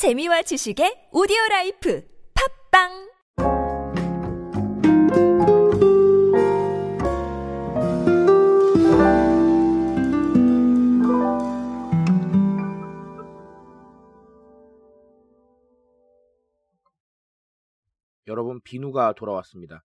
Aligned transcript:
재미와 0.00 0.40
지식의 0.40 1.10
오디오 1.12 1.36
라이프 1.50 2.02
팟빵 2.72 2.88
여러분 18.26 18.62
비누가 18.62 19.12
돌아왔습니다. 19.12 19.84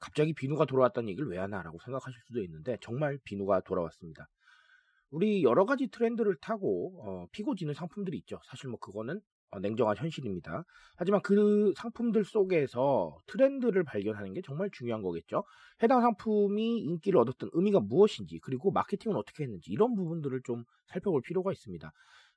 갑자기 0.00 0.34
비누가 0.34 0.64
돌아왔다는 0.64 1.08
얘기를 1.08 1.28
왜 1.28 1.38
하나라고 1.38 1.78
생각하실 1.84 2.20
수도 2.26 2.42
있는데 2.42 2.78
정말 2.80 3.16
비누가 3.22 3.60
돌아왔습니다. 3.60 4.26
우리 5.10 5.44
여러 5.44 5.66
가지 5.66 5.86
트렌드를 5.86 6.34
타고 6.40 7.00
어, 7.04 7.26
피고 7.30 7.54
지는 7.54 7.74
상품들이 7.74 8.16
있죠. 8.18 8.40
사실 8.46 8.68
뭐 8.68 8.80
그거는 8.80 9.18
어, 9.18 9.31
냉정한 9.60 9.96
현실입니다. 9.96 10.64
하지만 10.96 11.20
그 11.22 11.72
상품들 11.76 12.24
속에서 12.24 13.16
트렌드를 13.26 13.84
발견하는 13.84 14.32
게 14.32 14.40
정말 14.42 14.70
중요한 14.72 15.02
거겠죠. 15.02 15.44
해당 15.82 16.00
상품이 16.00 16.78
인기를 16.78 17.18
얻었던 17.20 17.50
의미가 17.52 17.80
무엇인지 17.80 18.38
그리고 18.40 18.70
마케팅은 18.70 19.16
어떻게 19.16 19.44
했는지 19.44 19.70
이런 19.70 19.94
부분들을 19.94 20.40
좀 20.44 20.64
살펴볼 20.86 21.22
필요가 21.22 21.52
있습니다. 21.52 21.92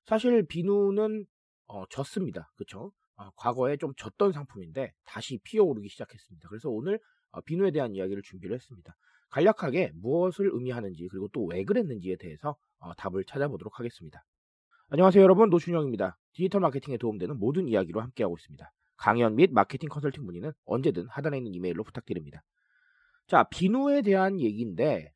사실 0.06 0.46
비누는 0.46 1.26
어, 1.68 1.86
졌습니다. 1.90 2.52
그렇죠? 2.56 2.92
어, 3.18 3.30
과거에 3.38 3.78
좀 3.78 3.94
졌던 3.96 4.34
상품인데 4.34 4.94
다시 5.06 5.40
피어오르기 5.44 5.88
시작했습니다. 5.90 6.50
그래서 6.50 6.70
오늘 6.70 7.00
어, 7.32 7.42
비누에 7.42 7.72
대한 7.72 7.96
이야기를 7.96 8.24
준비를 8.24 8.56
했습니다. 8.56 8.96
간략하게 9.30 9.92
무엇을 9.96 10.50
의미하는지 10.54 11.08
그리고 11.10 11.28
또 11.30 11.46
왜 11.46 11.64
그랬는지에 11.64 12.18
대해서 12.18 12.56
어, 12.80 12.94
답을 12.96 13.24
찾아보도록 13.26 13.80
하겠습니다. 13.80 14.24
안녕하세요 14.90 15.24
여러분 15.24 15.50
노준영입니다. 15.50 16.16
디지털 16.34 16.62
마케팅에 16.62 16.98
도움되는 16.98 17.40
모든 17.40 17.68
이야기로 17.68 18.02
함께하고 18.02 18.38
있습니다. 18.38 18.72
강연 18.98 19.36
및 19.36 19.50
마케팅 19.52 19.90
컨설팅 19.90 20.24
문의는 20.26 20.52
언제든 20.66 21.08
하단에 21.08 21.38
있는 21.38 21.56
이메일로 21.56 21.84
부탁드립니다. 21.84 22.44
자 23.26 23.46
비누에 23.46 24.04
대한 24.04 24.40
얘기인데 24.40 25.12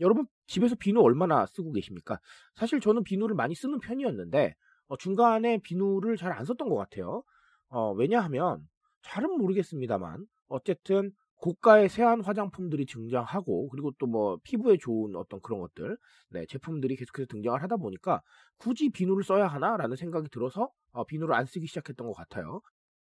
여러분 0.00 0.26
집에서 0.46 0.74
비누 0.74 1.02
얼마나 1.02 1.44
쓰고 1.44 1.72
계십니까? 1.72 2.18
사실 2.54 2.80
저는 2.80 3.04
비누를 3.04 3.36
많이 3.36 3.54
쓰는 3.54 3.78
편이었는데 3.78 4.54
어, 4.86 4.96
중간에 4.96 5.58
비누를 5.58 6.16
잘 6.16 6.32
안 6.32 6.46
썼던 6.46 6.70
것 6.70 6.76
같아요. 6.76 7.22
어, 7.68 7.92
왜냐하면 7.92 8.66
잘은 9.02 9.36
모르겠습니다만 9.36 10.24
어쨌든 10.48 11.12
고가의 11.38 11.88
세안 11.88 12.20
화장품들이 12.22 12.84
등장하고 12.86 13.68
그리고 13.68 13.92
또 13.92 14.06
뭐 14.08 14.38
피부에 14.42 14.76
좋은 14.78 15.14
어떤 15.16 15.40
그런 15.40 15.60
것들 15.60 15.96
네, 16.30 16.46
제품들이 16.46 16.96
계속해서 16.96 17.26
등장을 17.26 17.62
하다 17.62 17.76
보니까 17.76 18.22
굳이 18.58 18.88
비누를 18.90 19.22
써야 19.24 19.46
하나라는 19.46 19.96
생각이 19.96 20.28
들어서 20.30 20.70
어, 20.92 21.04
비누를 21.04 21.34
안 21.34 21.44
쓰기 21.46 21.66
시작했던 21.66 22.06
것 22.06 22.14
같아요. 22.14 22.60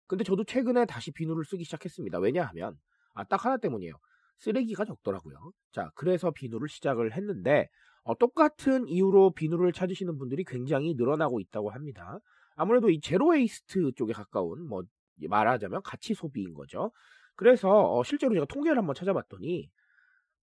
근데 0.07 0.23
저도 0.23 0.43
최근에 0.43 0.85
다시 0.85 1.11
비누를 1.11 1.45
쓰기 1.45 1.63
시작했습니다. 1.63 2.19
왜냐하면 2.19 2.77
아, 3.13 3.23
딱 3.23 3.45
하나 3.45 3.57
때문이에요. 3.57 3.95
쓰레기가 4.37 4.85
적더라고요. 4.85 5.51
자, 5.71 5.91
그래서 5.95 6.31
비누를 6.31 6.67
시작을 6.69 7.13
했는데 7.13 7.69
어, 8.03 8.15
똑같은 8.17 8.87
이유로 8.87 9.31
비누를 9.31 9.71
찾으시는 9.71 10.17
분들이 10.17 10.43
굉장히 10.43 10.93
늘어나고 10.95 11.39
있다고 11.39 11.71
합니다. 11.71 12.19
아무래도 12.55 12.89
이 12.89 12.99
zero 12.99 13.29
waste 13.29 13.93
쪽에 13.95 14.13
가까운 14.13 14.67
뭐 14.67 14.83
말하자면 15.27 15.81
가치 15.83 16.13
소비인 16.13 16.53
거죠. 16.53 16.91
그래서 17.35 17.69
어, 17.95 18.03
실제로 18.03 18.33
제가 18.33 18.45
통계를 18.45 18.77
한번 18.77 18.95
찾아봤더니 18.95 19.69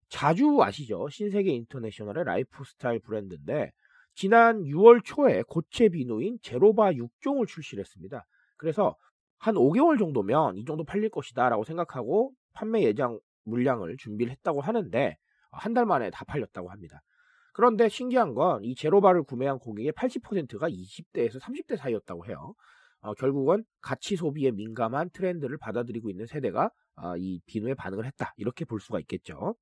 자주 0.08 0.60
아시죠? 0.62 1.08
신세계 1.08 1.50
인터내셔널의 1.52 2.24
라이프스타일 2.24 3.00
브랜드인데 3.00 3.70
지난 4.14 4.62
6월 4.64 5.02
초에 5.04 5.42
고체 5.46 5.88
비누인 5.88 6.38
제로바 6.42 6.92
6종을 6.92 7.46
출시를 7.46 7.82
했습니다. 7.82 8.26
그래서 8.56 8.96
한 9.38 9.54
5개월 9.54 9.98
정도면 9.98 10.56
이 10.56 10.64
정도 10.64 10.84
팔릴 10.84 11.08
것이다 11.10 11.48
라고 11.48 11.64
생각하고 11.64 12.32
판매 12.52 12.82
예정 12.82 13.20
물량을 13.44 13.96
준비를 13.98 14.32
했다고 14.32 14.60
하는데 14.60 15.16
한 15.52 15.74
달 15.74 15.86
만에 15.86 16.10
다 16.10 16.24
팔렸다고 16.24 16.70
합니다. 16.70 17.00
그런데 17.54 17.88
신기한 17.88 18.34
건 18.34 18.62
이 18.64 18.74
제로바를 18.74 19.22
구매한 19.24 19.58
고객의 19.58 19.92
80%가 19.92 20.68
20대에서 20.68 21.40
30대 21.40 21.76
사이였다고 21.76 22.26
해요. 22.26 22.54
어, 23.00 23.14
결국은 23.14 23.64
가치 23.80 24.16
소비에 24.16 24.50
민감한 24.50 25.10
트렌드를 25.10 25.56
받아들이고 25.58 26.10
있는 26.10 26.26
세대가 26.26 26.70
어, 26.96 27.16
이 27.16 27.40
비누에 27.46 27.74
반응을 27.74 28.04
했다. 28.06 28.32
이렇게 28.36 28.64
볼 28.64 28.80
수가 28.80 29.00
있겠죠. 29.00 29.54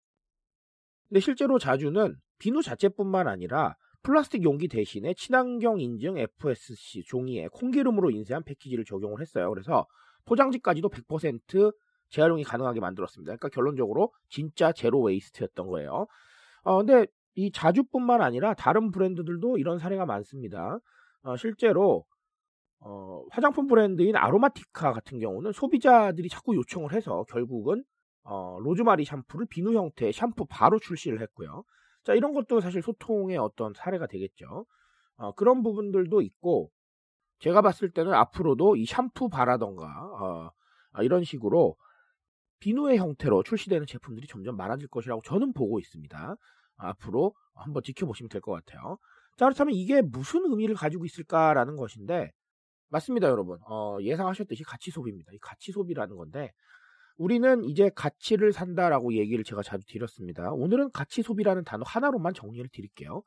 근데 1.09 1.21
실제로 1.21 1.59
자주는 1.59 2.15
비누 2.39 2.63
자체뿐만 2.63 3.29
아니라 3.29 3.75
플라스틱 4.03 4.43
용기 4.45 4.69
대신에 4.69 5.15
친환경 5.15 5.81
인증 5.81 6.19
FSC 6.19 7.03
종이에 7.05 7.49
콩기름으로 7.53 8.11
인쇄한 8.11 8.43
패키지를 8.45 8.85
적용을 8.85 9.21
했어요. 9.21 9.51
그래서 9.51 9.87
포장지까지도 10.25 10.89
100% 10.89 11.75
재활용이 12.11 12.45
가능하게 12.45 12.81
만들었습니다. 12.81 13.31
그러니까 13.31 13.49
결론적으로 13.49 14.13
진짜 14.29 14.73
zero 14.73 15.01
waste였던 15.03 15.67
거예요. 15.67 16.07
어, 16.63 16.79
근데 16.79 17.07
이 17.35 17.51
자주뿐만 17.53 18.21
아니라 18.23 18.55
다른 18.55 18.91
브랜드들도 18.91 19.59
이런 19.59 19.79
사례가 19.79 20.07
많습니다. 20.07 20.79
어, 21.23 21.37
실제로 21.37 22.05
어, 22.81 23.25
화장품 23.31 23.67
브랜드인 23.67 24.17
아로마티카 24.17 24.93
같은 24.93 25.19
경우는 25.19 25.53
소비자들이 25.53 26.29
자꾸 26.29 26.55
요청을 26.57 26.93
해서 26.93 27.25
결국은 27.29 27.85
어, 28.25 28.59
로즈마리 28.61 29.05
샴푸를 29.05 29.47
비누 29.47 29.75
형태의 29.75 30.13
샴푸 30.13 30.47
바로 30.49 30.79
출시를 30.79 31.21
했고요. 31.23 31.65
자, 32.05 32.15
이런 32.15 32.35
것도 32.35 32.61
사실 32.61 32.83
소통의 32.83 33.37
어떤 33.39 33.73
사례가 33.75 34.07
되겠죠. 34.07 34.67
어, 35.17 35.33
그런 35.35 35.63
부분들도 35.63 36.21
있고, 36.23 36.71
제가 37.41 37.63
봤을 37.63 37.91
때는 37.91 38.13
앞으로도 38.15 38.77
이 38.77 38.85
샴푸 38.87 39.29
바라던가, 39.29 39.87
어, 39.87 40.51
아, 40.93 41.03
이런 41.03 41.25
식으로 41.25 41.77
비누의 42.61 42.99
형태로 42.99 43.43
출시되는 43.45 43.87
제품들이 43.87 44.27
점점 44.27 44.57
많아질 44.57 44.89
것이라고 44.89 45.23
저는 45.25 45.53
보고 45.53 45.79
있습니다. 45.79 46.37
앞으로 46.77 47.35
한번 47.55 47.83
지켜보시면 47.83 48.29
될 48.29 48.41
것 48.41 48.53
같아요. 48.53 48.99
자, 49.37 49.47
그렇다면 49.47 49.75
이게 49.75 50.03
무슨 50.03 50.43
의미를 50.45 50.75
가지고 50.75 51.05
있을까라는 51.05 51.77
것인데, 51.77 52.31
맞습니다, 52.91 53.29
여러분. 53.29 53.59
어, 53.69 53.99
예상하셨듯이 54.01 54.65
가치 54.65 54.91
소비입니다. 54.91 55.33
이 55.33 55.39
가치 55.41 55.73
소비라는 55.73 56.17
건데, 56.17 56.53
우리는 57.17 57.65
이제 57.65 57.91
가치를 57.95 58.53
산다라고 58.53 59.15
얘기를 59.15 59.45
제가 59.45 59.63
자주 59.63 59.85
드렸습니다. 59.87 60.53
오늘은 60.53 60.91
가치 60.93 61.23
소비라는 61.23 61.65
단어 61.65 61.83
하나로만 61.85 62.33
정리를 62.33 62.69
드릴게요. 62.73 63.23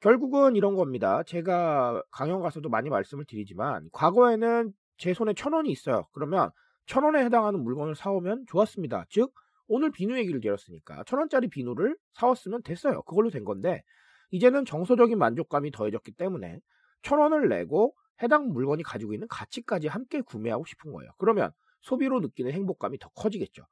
결국은 0.00 0.56
이런 0.56 0.74
겁니다. 0.74 1.22
제가 1.22 2.02
강연 2.10 2.40
가서도 2.40 2.68
많이 2.68 2.90
말씀을 2.90 3.24
드리지만, 3.24 3.88
과거에는 3.92 4.72
제 4.98 5.14
손에 5.14 5.32
천 5.34 5.54
원이 5.54 5.70
있어요. 5.70 6.04
그러면 6.12 6.50
천 6.86 7.02
원에 7.02 7.24
해당하는 7.24 7.64
물건을 7.64 7.94
사오면 7.94 8.44
좋았습니다. 8.48 9.06
즉, 9.08 9.32
오늘 9.66 9.90
비누 9.90 10.18
얘기를 10.18 10.40
드렸으니까 10.40 11.04
천 11.04 11.18
원짜리 11.18 11.48
비누를 11.48 11.96
사왔으면 12.12 12.62
됐어요. 12.62 13.02
그걸로 13.02 13.30
된 13.30 13.44
건데, 13.44 13.82
이제는 14.30 14.66
정서적인 14.66 15.16
만족감이 15.16 15.70
더해졌기 15.70 16.12
때문에 16.12 16.58
천 17.02 17.18
원을 17.18 17.48
내고 17.48 17.94
해당 18.22 18.48
물건이 18.48 18.82
가지고 18.82 19.12
있는 19.12 19.26
가치까지 19.28 19.88
함께 19.88 20.20
구매하고 20.20 20.64
싶은 20.64 20.92
거예요. 20.92 21.10
그러면 21.18 21.50
소비로 21.80 22.20
느끼는 22.20 22.52
행복감이 22.52 22.98
더 22.98 23.08
커지겠죠. 23.10 23.64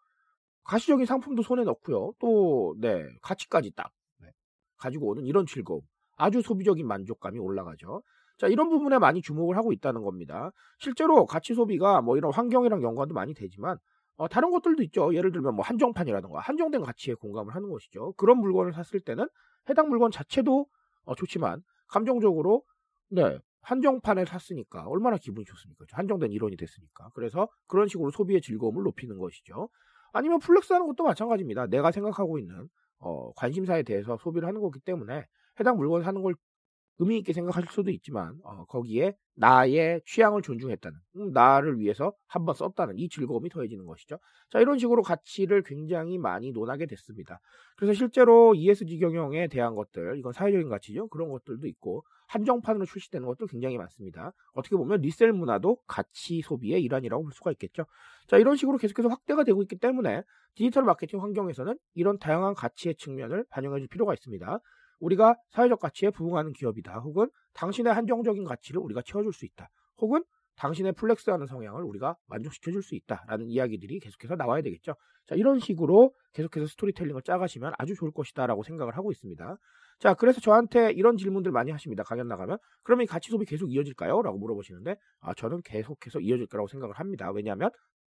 가시적인 0.64 1.06
상품도 1.06 1.42
손에 1.42 1.64
넣고요. 1.64 2.12
또, 2.18 2.76
네, 2.78 3.08
가치까지 3.22 3.72
딱 3.74 3.90
네, 4.18 4.28
가지고 4.76 5.08
오는 5.08 5.24
이런 5.24 5.46
즐거움. 5.46 5.82
아주 6.16 6.40
소비적인 6.42 6.86
만족감이 6.86 7.38
올라가죠. 7.38 8.02
자, 8.38 8.46
이런 8.46 8.68
부분에 8.68 8.98
많이 8.98 9.22
주목을 9.22 9.56
하고 9.56 9.72
있다는 9.72 10.02
겁니다. 10.02 10.50
실제로 10.78 11.26
가치 11.26 11.54
소비가 11.54 12.00
뭐 12.00 12.16
이런 12.16 12.32
환경이랑 12.32 12.82
연관도 12.82 13.14
많이 13.14 13.34
되지만, 13.34 13.78
어, 14.16 14.28
다른 14.28 14.50
것들도 14.50 14.82
있죠. 14.84 15.14
예를 15.14 15.32
들면 15.32 15.54
뭐 15.54 15.64
한정판이라든가 15.64 16.38
한정된 16.40 16.82
가치에 16.82 17.14
공감을 17.14 17.54
하는 17.54 17.70
것이죠. 17.70 18.12
그런 18.12 18.38
물건을 18.38 18.72
샀을 18.72 19.00
때는 19.00 19.26
해당 19.68 19.88
물건 19.88 20.10
자체도 20.10 20.66
어, 21.04 21.14
좋지만, 21.14 21.62
감정적으로, 21.88 22.62
네, 23.10 23.38
한정판을 23.62 24.26
샀으니까 24.26 24.86
얼마나 24.86 25.16
기분이 25.16 25.44
좋습니까? 25.44 25.84
한정된 25.92 26.32
일원이 26.32 26.56
됐으니까. 26.56 27.10
그래서 27.14 27.48
그런 27.66 27.88
식으로 27.88 28.10
소비의 28.10 28.40
즐거움을 28.40 28.82
높이는 28.82 29.18
것이죠. 29.18 29.68
아니면 30.12 30.40
flex 30.40 30.72
하는 30.72 30.86
것도 30.86 31.04
마찬가지입니다. 31.04 31.66
내가 31.66 31.90
생각하고 31.90 32.38
있는 32.38 32.68
어, 32.98 33.32
관심사에 33.34 33.82
대해서 33.82 34.16
소비를 34.18 34.46
하는 34.46 34.60
거기 34.60 34.78
때문에 34.80 35.26
해당 35.58 35.76
물건 35.76 36.02
사는 36.02 36.20
걸 36.22 36.34
의미 37.02 37.18
있게 37.18 37.32
생각하실 37.32 37.68
수도 37.70 37.90
있지만 37.90 38.38
어, 38.44 38.64
거기에 38.66 39.16
나의 39.34 40.02
취향을 40.06 40.42
존중했다는 40.42 40.98
음, 41.16 41.32
나를 41.32 41.78
위해서 41.78 42.12
한번 42.28 42.54
썼다는 42.54 42.96
이 42.98 43.08
즐거움이 43.08 43.48
더해지는 43.50 43.86
것이죠. 43.86 44.18
자 44.50 44.60
이런 44.60 44.78
식으로 44.78 45.02
가치를 45.02 45.62
굉장히 45.62 46.18
많이 46.18 46.52
논하게 46.52 46.86
됐습니다. 46.86 47.40
그래서 47.76 47.94
실제로 47.94 48.54
ESG 48.54 48.98
경영에 48.98 49.48
대한 49.48 49.74
것들 49.74 50.16
이건 50.18 50.32
사회적인 50.32 50.68
가치죠. 50.68 51.08
그런 51.08 51.30
것들도 51.30 51.66
있고 51.66 52.04
한정판으로 52.28 52.86
출시되는 52.86 53.26
것도 53.26 53.46
굉장히 53.46 53.78
많습니다. 53.78 54.32
어떻게 54.52 54.76
보면 54.76 55.00
리셀 55.00 55.32
문화도 55.32 55.78
가치 55.86 56.40
소비의 56.42 56.82
일환이라고 56.82 57.22
볼 57.24 57.32
수가 57.32 57.50
있겠죠. 57.52 57.86
자 58.28 58.38
이런 58.38 58.56
식으로 58.56 58.78
계속해서 58.78 59.08
확대가 59.08 59.42
되고 59.44 59.60
있기 59.62 59.76
때문에 59.76 60.22
디지털 60.54 60.84
마케팅 60.84 61.20
환경에서는 61.20 61.76
이런 61.94 62.18
다양한 62.18 62.54
가치의 62.54 62.94
측면을 62.96 63.44
반영해 63.50 63.80
줄 63.80 63.88
필요가 63.88 64.12
있습니다. 64.14 64.60
우리가 65.02 65.34
사회적 65.50 65.80
가치에 65.80 66.10
부응하는 66.10 66.52
기업이다. 66.52 67.00
혹은 67.00 67.28
당신의 67.54 67.92
한정적인 67.92 68.44
가치를 68.44 68.80
우리가 68.80 69.02
채워줄 69.02 69.32
수 69.32 69.44
있다. 69.44 69.68
혹은 69.98 70.24
당신의 70.56 70.92
flex하는 70.92 71.46
성향을 71.46 71.82
우리가 71.82 72.16
만족시켜줄 72.26 72.82
수 72.82 72.94
있다라는 72.94 73.48
이야기들이 73.48 74.00
계속해서 74.00 74.36
나와야 74.36 74.62
되겠죠. 74.62 74.94
자, 75.26 75.34
이런 75.34 75.58
식으로 75.58 76.12
계속해서 76.32 76.66
스토리텔링을 76.66 77.22
짜가시면 77.22 77.72
아주 77.78 77.94
좋을 77.94 78.12
것이다라고 78.12 78.62
생각을 78.62 78.96
하고 78.96 79.10
있습니다. 79.10 79.56
자, 79.98 80.14
그래서 80.14 80.40
저한테 80.40 80.92
이런 80.92 81.16
질문들 81.16 81.52
많이 81.52 81.70
하십니다. 81.70 82.02
강연 82.02 82.28
나가면. 82.28 82.58
그러면 82.82 83.04
이 83.04 83.06
가치 83.06 83.30
소비 83.30 83.46
계속 83.46 83.72
이어질까요? 83.72 84.22
라고 84.22 84.38
물어보시는데, 84.38 84.96
아, 85.20 85.34
저는 85.34 85.62
계속해서 85.64 86.20
이어질 86.20 86.46
거라고 86.46 86.68
생각을 86.68 86.94
합니다. 86.96 87.30
왜냐하면, 87.30 87.70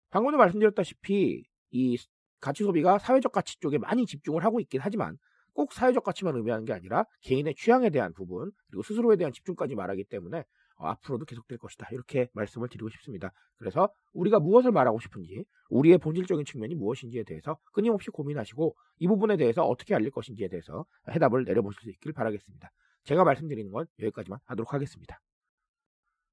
방금도 0.10 0.38
말씀드렸다시피, 0.38 1.44
이 1.72 1.98
가치 2.40 2.64
소비가 2.64 2.98
사회적 3.00 3.32
가치 3.32 3.60
쪽에 3.60 3.78
많이 3.78 4.06
집중을 4.06 4.44
하고 4.44 4.60
있긴 4.60 4.80
하지만, 4.82 5.18
꼭 5.54 5.74
사회적 5.74 6.04
가치만 6.04 6.36
의미하는 6.36 6.66
게 6.66 6.74
아니라 6.74 7.06
개인의 7.22 7.56
취향에 7.56 7.90
대한 7.90 8.14
부분, 8.14 8.52
그리고 8.68 8.84
스스로에 8.84 9.16
대한 9.16 9.32
집중까지 9.32 9.76
말하기 9.76 10.06
때문에 10.06 10.44
어, 10.78 10.88
앞으로도 10.88 11.26
계속될 11.26 11.58
것이다. 11.60 11.88
이렇게 11.92 12.28
말씀을 12.34 12.68
드리고 12.68 12.90
싶습니다. 12.90 13.32
그래서 13.58 13.90
우리가 14.14 14.40
무엇을 14.40 14.72
말하고 14.72 15.00
싶은지, 15.00 15.46
우리의 15.70 15.98
본질적인 16.00 16.46
측면이 16.46 16.76
무엇인지에 16.76 17.24
대해서 17.24 17.58
끊임없이 17.72 18.10
고민하시고 18.10 18.76
이 19.00 19.08
부분에 19.08 19.38
대해서 19.38 19.64
어떻게 19.64 19.96
알릴 19.96 20.12
것인지에 20.12 20.48
대해서 20.48 20.86
해답을 21.10 21.46
내려보실 21.46 21.82
수 21.82 21.90
있길 21.92 22.14
바라겠습니다. 22.14 22.70
제가 23.04 23.24
말씀드리는 23.24 23.72
건 23.72 23.86
여기까지만 24.00 24.40
하도록 24.46 24.74
하겠습니다. 24.74 25.20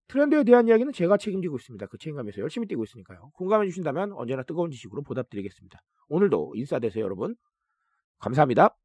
트렌드에 0.08 0.42
대한 0.42 0.66
이야기는 0.66 0.92
제가 0.92 1.16
책임지고 1.18 1.56
있습니다. 1.56 1.86
그 1.86 1.98
책임감에서 1.98 2.40
열심히 2.40 2.66
뛰고 2.66 2.82
있으니까요. 2.82 3.30
공감해 3.34 3.66
주신다면 3.68 4.12
언제나 4.12 4.42
뜨거운 4.42 4.70
지식으로 4.70 5.02
보답드리겠습니다. 5.02 5.80
오늘도 6.08 6.54
인싸되세요, 6.56 7.04
여러분. 7.04 7.36
감사합니다. 8.18 8.79